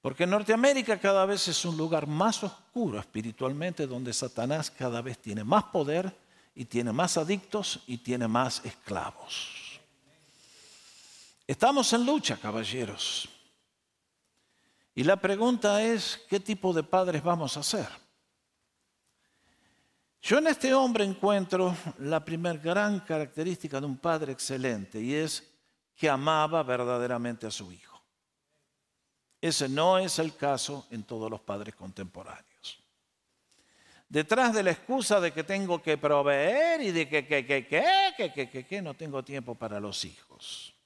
[0.00, 5.44] Porque Norteamérica cada vez es un lugar más oscuro espiritualmente, donde Satanás cada vez tiene
[5.44, 6.16] más poder
[6.54, 9.59] y tiene más adictos y tiene más esclavos.
[11.50, 13.28] Estamos en lucha, caballeros.
[14.94, 17.88] Y la pregunta es, ¿qué tipo de padres vamos a ser?
[20.22, 25.52] Yo en este hombre encuentro la primera gran característica de un padre excelente y es
[25.96, 28.00] que amaba verdaderamente a su hijo.
[29.40, 32.80] Ese no es el caso en todos los padres contemporáneos.
[34.08, 38.32] Detrás de la excusa de que tengo que proveer y de que, que, que, que,
[38.32, 40.76] que, que, que no tengo tiempo para los hijos.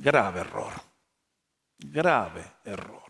[0.00, 0.72] Grave error.
[1.78, 3.02] Grave error.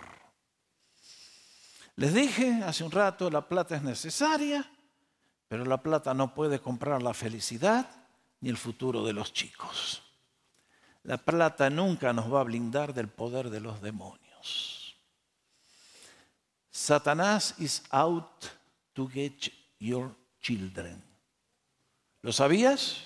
[1.96, 4.64] Les dije hace un rato, la plata es necesaria,
[5.48, 7.90] pero la plata no puede comprar la felicidad
[8.40, 10.02] ni el futuro de los chicos.
[11.02, 14.96] La plata nunca nos va a blindar del poder de los demonios.
[16.70, 18.44] Satanás is out
[18.94, 21.02] to get your children.
[22.22, 23.04] ¿Lo sabías?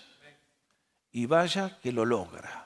[1.12, 2.61] Y vaya que lo logra.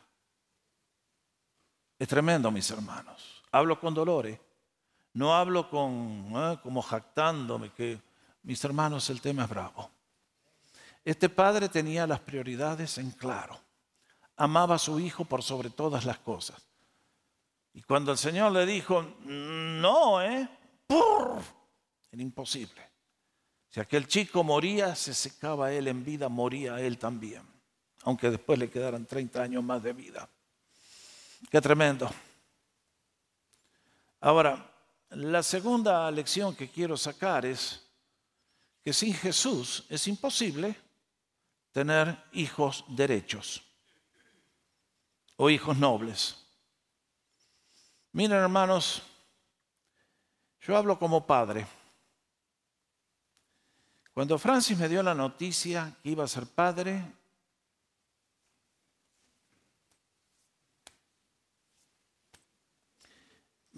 [1.99, 3.43] Es tremendo, mis hermanos.
[3.51, 4.39] Hablo con dolores.
[5.15, 6.59] No hablo con, ¿eh?
[6.63, 8.01] como jactándome, que
[8.43, 9.91] mis hermanos, el tema es bravo.
[11.03, 13.59] Este padre tenía las prioridades en claro.
[14.37, 16.63] Amaba a su hijo por sobre todas las cosas.
[17.73, 20.49] Y cuando el Señor le dijo, no, ¿eh?
[20.87, 21.41] ¡Pur!
[22.13, 22.83] Era imposible.
[23.69, 27.43] Si aquel chico moría, se secaba él en vida, moría él también.
[28.03, 30.29] Aunque después le quedaran 30 años más de vida.
[31.51, 32.11] Qué tremendo.
[34.21, 34.73] Ahora,
[35.11, 37.83] la segunda lección que quiero sacar es
[38.83, 40.77] que sin Jesús es imposible
[41.73, 43.63] tener hijos derechos
[45.37, 46.37] o hijos nobles.
[48.13, 49.03] Miren hermanos,
[50.61, 51.67] yo hablo como padre.
[54.15, 57.05] Cuando Francis me dio la noticia que iba a ser padre,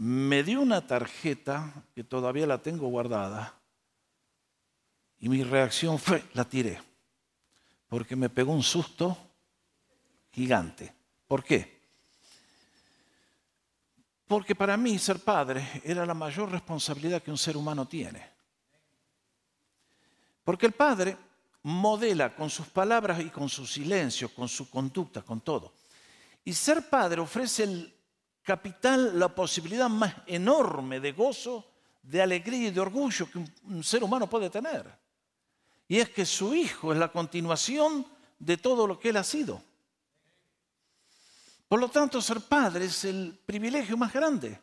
[0.00, 3.58] me dio una tarjeta que todavía la tengo guardada
[5.18, 6.80] y mi reacción fue, la tiré,
[7.88, 9.18] porque me pegó un susto
[10.30, 10.94] gigante.
[11.26, 11.80] ¿Por qué?
[14.28, 18.24] Porque para mí ser padre era la mayor responsabilidad que un ser humano tiene.
[20.44, 21.16] Porque el padre
[21.64, 25.72] modela con sus palabras y con su silencio, con su conducta, con todo.
[26.44, 27.97] Y ser padre ofrece el
[28.48, 31.66] capital, la posibilidad más enorme de gozo,
[32.00, 34.90] de alegría y de orgullo que un, ser humano puede tener.
[35.87, 38.06] Y es que su hijo es la continuación
[38.38, 39.62] de todo lo que él ha sido.
[41.68, 44.58] Por lo tanto, ser padre es el privilegio más grande.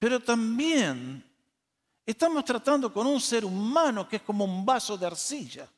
[0.00, 1.24] Pero también
[2.04, 5.68] estamos tratando con un ser humano que es como un vaso de arcilla.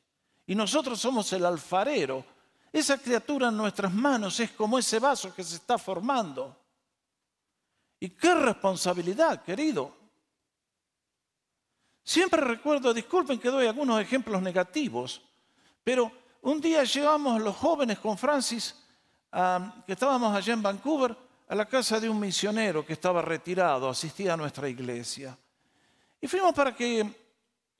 [0.47, 2.25] Y nosotros somos el alfarero.
[2.73, 6.58] Esa criatura en nuestras manos es como ese vaso que se está formando.
[7.99, 9.97] Y qué responsabilidad, querido.
[12.03, 15.21] Siempre recuerdo, disculpen que doy algunos ejemplos negativos,
[15.83, 18.75] pero un día llevamos los jóvenes con Francis,
[19.85, 21.15] que estábamos allá en Vancouver,
[21.47, 25.37] a la casa de un misionero que estaba retirado, asistía a nuestra iglesia.
[26.21, 27.05] Y fuimos para que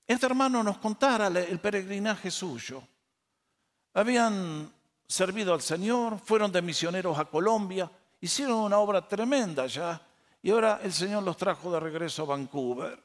[0.05, 2.83] este hermano nos contara el peregrinaje suyo.
[3.93, 4.71] Habían
[5.07, 7.89] servido al Señor, fueron de misioneros a Colombia,
[8.21, 10.01] hicieron una obra tremenda allá
[10.41, 13.01] y ahora el Señor los trajo de regreso a Vancouver.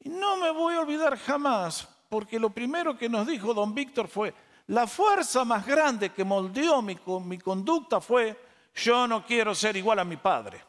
[0.00, 4.08] Y no me voy a olvidar jamás, porque lo primero que nos dijo don Víctor
[4.08, 4.34] fue,
[4.68, 6.96] la fuerza más grande que moldeó mi,
[7.38, 8.38] conducta fue,
[8.74, 10.64] yo no quiero ser igual a mi padre.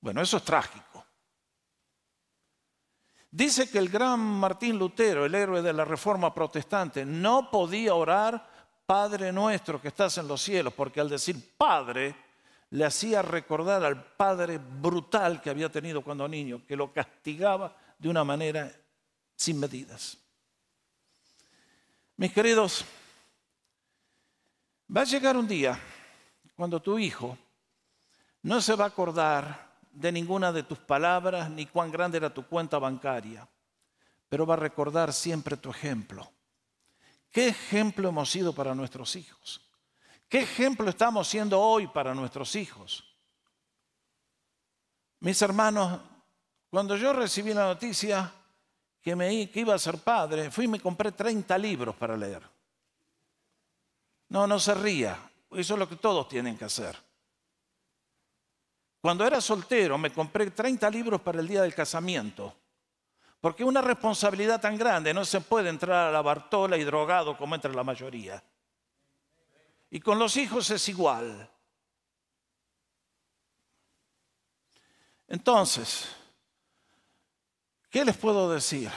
[0.00, 1.04] Bueno, eso es trágico.
[3.30, 8.50] Dice que el gran Martín Lutero, el héroe de la Reforma Protestante, no podía orar
[8.84, 12.14] Padre nuestro que estás en los cielos, porque al decir Padre,
[12.72, 18.08] le hacía recordar al padre brutal que había tenido cuando niño, que lo castigaba de
[18.08, 18.72] una manera
[19.36, 20.16] sin medidas.
[22.16, 22.82] Mis queridos,
[24.94, 25.78] va a llegar un día
[26.56, 27.36] cuando tu hijo
[28.40, 32.46] no se va a acordar de ninguna de tus palabras ni cuán grande era tu
[32.46, 33.46] cuenta bancaria,
[34.30, 36.32] pero va a recordar siempre tu ejemplo.
[37.30, 39.60] ¿Qué ejemplo hemos sido para nuestros hijos?
[40.32, 43.04] ¿Qué ejemplo estamos siendo hoy para nuestros hijos?
[45.20, 46.00] Mis hermanos,
[46.70, 48.32] cuando yo recibí la noticia
[49.02, 52.42] que, iba a ser padre, fui y me compré 30 libros para leer.
[54.30, 55.18] No, no se ría.
[55.50, 56.96] Eso es lo que todos tienen que hacer.
[59.02, 62.56] Cuando era soltero me compré 30 libros para el día del casamiento.
[63.38, 67.54] Porque una responsabilidad tan grande no se puede entrar a la Bartola y drogado como
[67.54, 68.42] entra la mayoría.
[69.94, 71.50] Y con los hijos es igual.
[75.28, 76.08] Entonces,
[77.90, 78.90] ¿qué les puedo decir?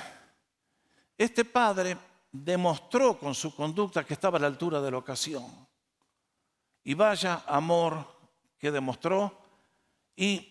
[1.17, 1.97] Este padre
[2.31, 5.67] demostró con su conducta que estaba a la altura de la ocasión.
[6.85, 8.07] Y vaya amor
[8.57, 9.37] que demostró.
[10.15, 10.49] Y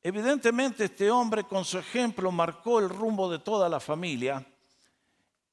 [0.00, 4.46] evidentemente este hombre con su ejemplo marcó el rumbo de toda la familia.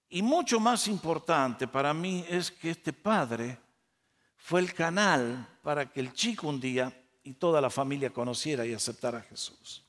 [0.08, 3.63] Y mucho más importante para mí es que este padre
[4.44, 6.92] fue el canal para que el chico un día
[7.24, 9.82] y toda la familia conociera y aceptara a Jesús.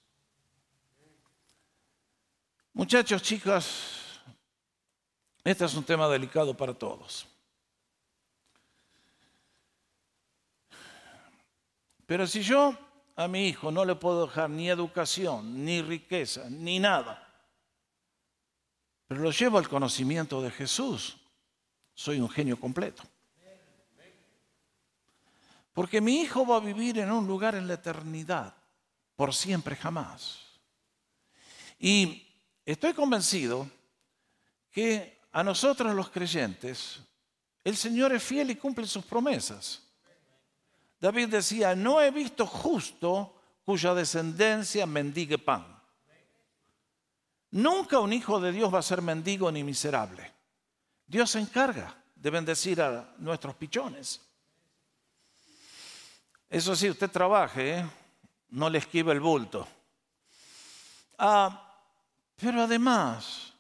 [2.73, 4.21] Muchachos, chicas,
[5.43, 7.27] este es un tema delicado para todos.
[12.07, 12.79] Pero si yo
[13.17, 17.29] a mi hijo no le puedo dejar ni educación, ni riqueza, ni nada,
[19.09, 21.17] pero lo llevo al conocimiento de Jesús,
[21.93, 23.03] soy un genio completo.
[25.75, 28.55] Porque mi hijo va a vivir en un lugar en la eternidad,
[29.17, 30.39] por siempre jamás.
[31.79, 32.27] Y
[32.65, 33.69] estoy convencido
[34.71, 37.01] que a nosotros los creyentes,
[37.65, 39.83] el Señor es fiel y cumple sus promesas.
[41.01, 45.67] David decía, no he visto justo cuya descendencia mendigue pan.
[47.51, 50.33] Nunca un hijo de Dios va a ser mendigo ni miserable.
[51.07, 54.24] Dios se encarga de bendecir a nuestros pichones.
[56.55, 57.87] Eso sí, usted trabaje, ¿eh?
[58.51, 59.67] no le esquiva el bulto.
[61.19, 61.83] Ah,
[62.37, 63.53] pero además,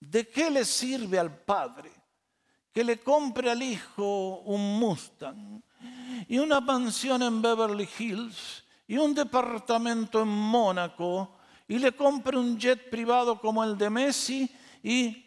[0.00, 1.92] ¿de qué le sirve al padre
[2.72, 5.62] que le compre al hijo un Mustang
[6.28, 11.36] y una mansión en Beverly Hills y un departamento en Mónaco
[11.68, 14.50] y le compre un jet privado como el de Messi
[14.82, 15.26] y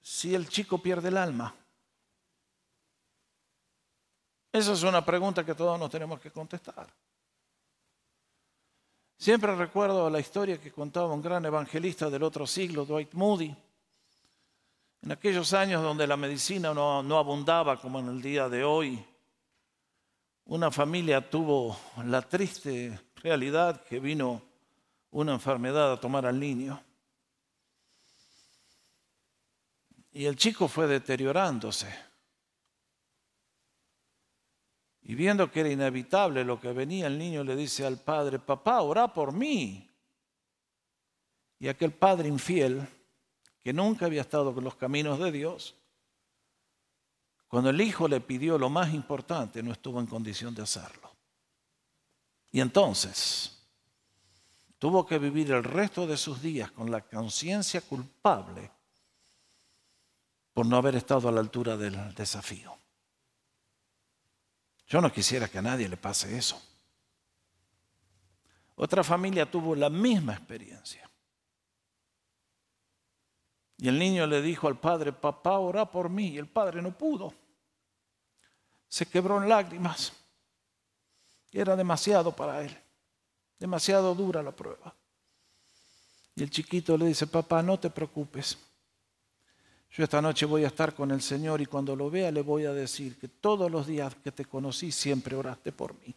[0.00, 1.54] si el chico pierde el alma.
[4.56, 6.86] Esa es una pregunta que todos nos tenemos que contestar.
[9.18, 13.54] Siempre recuerdo la historia que contaba un gran evangelista del otro siglo, Dwight Moody,
[15.02, 19.04] en aquellos años donde la medicina no, no abundaba como en el día de hoy
[20.46, 24.40] una familia tuvo la triste realidad que vino
[25.10, 26.82] una enfermedad a tomar al niño.
[30.12, 32.05] Y el chico fue deteriorándose.
[35.08, 38.82] Y viendo que era inevitable lo que venía, el niño le dice al padre, papá,
[38.82, 39.88] ora por mí.
[41.60, 42.84] Y aquel padre infiel,
[43.62, 45.76] que nunca había estado con los caminos de Dios,
[47.46, 51.14] cuando el hijo le pidió lo más importante, no estuvo en condición de hacerlo.
[52.50, 53.64] Y entonces
[54.76, 58.72] tuvo que vivir el resto de sus días con la conciencia culpable
[60.52, 62.76] por no haber estado a la altura del desafío.
[64.86, 66.60] Yo no quisiera que a nadie le pase eso.
[68.76, 71.08] Otra familia tuvo la misma experiencia.
[73.78, 76.28] Y el niño le dijo al padre, papá, ora por mí.
[76.28, 77.34] Y el padre no pudo.
[78.88, 80.12] Se quebró en lágrimas.
[81.52, 82.76] Era demasiado para él.
[83.58, 84.94] Demasiado dura la prueba.
[86.34, 88.58] Y el chiquito le dice, papá, no te preocupes.
[89.96, 92.66] Yo esta noche voy a estar con el Señor y cuando lo vea le voy
[92.66, 96.14] a decir que todos los días que te conocí siempre oraste por mí.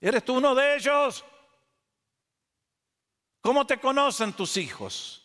[0.00, 1.24] ¿Eres tú uno de ellos?
[3.40, 5.24] ¿Cómo te conocen tus hijos?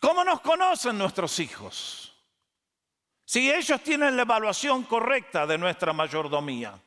[0.00, 2.16] ¿Cómo nos conocen nuestros hijos?
[3.26, 6.80] Si ellos tienen la evaluación correcta de nuestra mayordomía.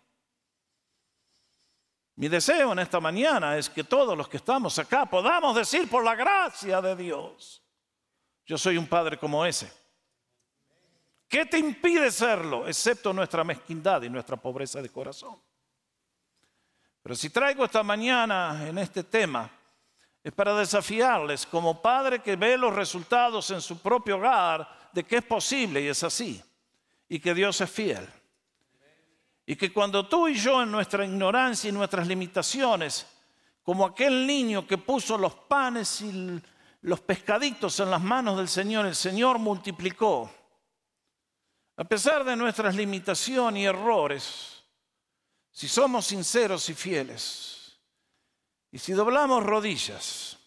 [2.16, 6.04] Mi deseo en esta mañana es que todos los que estamos acá podamos decir por
[6.04, 7.64] la gracia de Dios,
[8.46, 9.72] yo soy un padre como ese.
[11.28, 12.68] ¿Qué te impide serlo?
[12.68, 15.42] Excepto nuestra mezquindad y nuestra pobreza de corazón.
[17.02, 19.50] Pero si traigo esta mañana en este tema
[20.24, 25.18] es para desafiarles como padre que ve los resultados en su propio hogar de que
[25.18, 26.44] es posible y es así,
[27.10, 28.08] y que Dios es fiel.
[29.46, 33.08] Y que cuando tú y yo en nuestra ignorancia y nuestras limitaciones,
[33.64, 36.42] como aquel niño que puso los panes y
[36.82, 40.32] los pescaditos en las manos del Señor, el Señor multiplicó.
[41.78, 44.64] A pesar de nuestras limitaciones y errores,
[45.52, 47.80] si somos sinceros y fieles,
[48.72, 50.38] y si doblamos rodillas,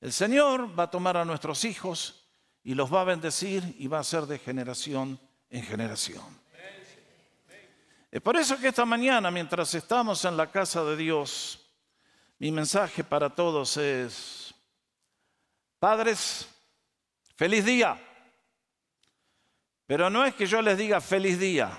[0.00, 2.28] el Señor va a tomar a nuestros hijos
[2.62, 5.18] y los va a bendecir y va a ser de generación
[5.50, 6.43] en generación.
[8.14, 11.58] Es por eso que esta mañana, mientras estamos en la casa de Dios,
[12.38, 14.54] mi mensaje para todos es,
[15.80, 16.48] padres,
[17.34, 18.00] feliz día.
[19.88, 21.76] Pero no es que yo les diga feliz día.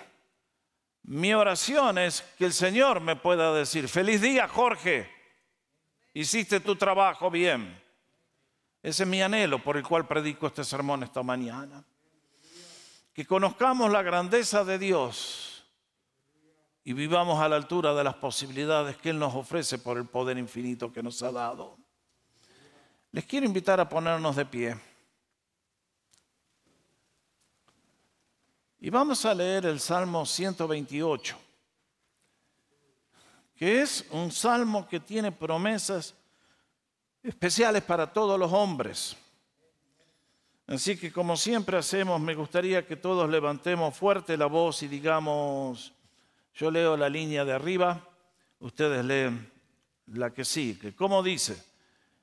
[1.03, 5.09] Mi oración es que el Señor me pueda decir, feliz día Jorge,
[6.13, 7.81] hiciste tu trabajo bien.
[8.83, 11.81] Ese es mi anhelo por el cual predico este sermón esta mañana.
[13.13, 15.54] Que conozcamos la grandeza de Dios
[16.87, 20.37] y vivamos a la altura de las posibilidades que Él nos ofrece por el poder
[20.37, 21.75] infinito que nos ha dado.
[23.11, 24.79] Les quiero invitar a ponernos de pie.
[28.79, 31.35] Y vamos a leer el Salmo 128,
[33.55, 36.13] que es un salmo que tiene promesas
[37.23, 39.17] especiales para todos los hombres.
[40.67, 45.94] Así que como siempre hacemos, me gustaría que todos levantemos fuerte la voz y digamos,
[46.55, 48.01] yo leo la línea de arriba,
[48.59, 49.51] ustedes leen
[50.07, 50.95] la que sigue.
[50.95, 51.61] ¿Cómo dice?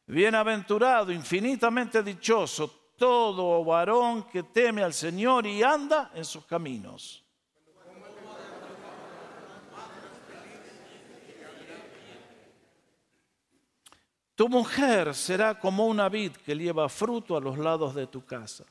[0.07, 7.25] Bienaventurado, infinitamente dichoso todo varón que teme al Señor y anda en sus caminos.
[14.35, 18.65] Tu mujer será como una vid que lleva fruto a los lados de tu casa.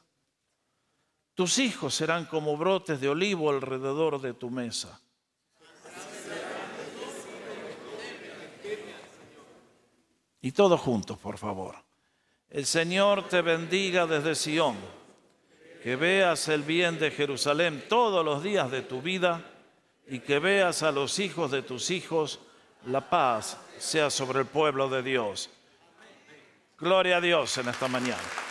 [1.35, 4.99] Tus hijos serán como brotes de olivo alrededor de tu mesa.
[10.41, 11.75] Y todos juntos, por favor.
[12.49, 14.75] El Señor te bendiga desde Sión.
[15.83, 19.43] Que veas el bien de Jerusalén todos los días de tu vida
[20.07, 22.39] y que veas a los hijos de tus hijos
[22.85, 25.49] la paz sea sobre el pueblo de Dios.
[26.77, 28.50] Gloria a Dios en esta mañana.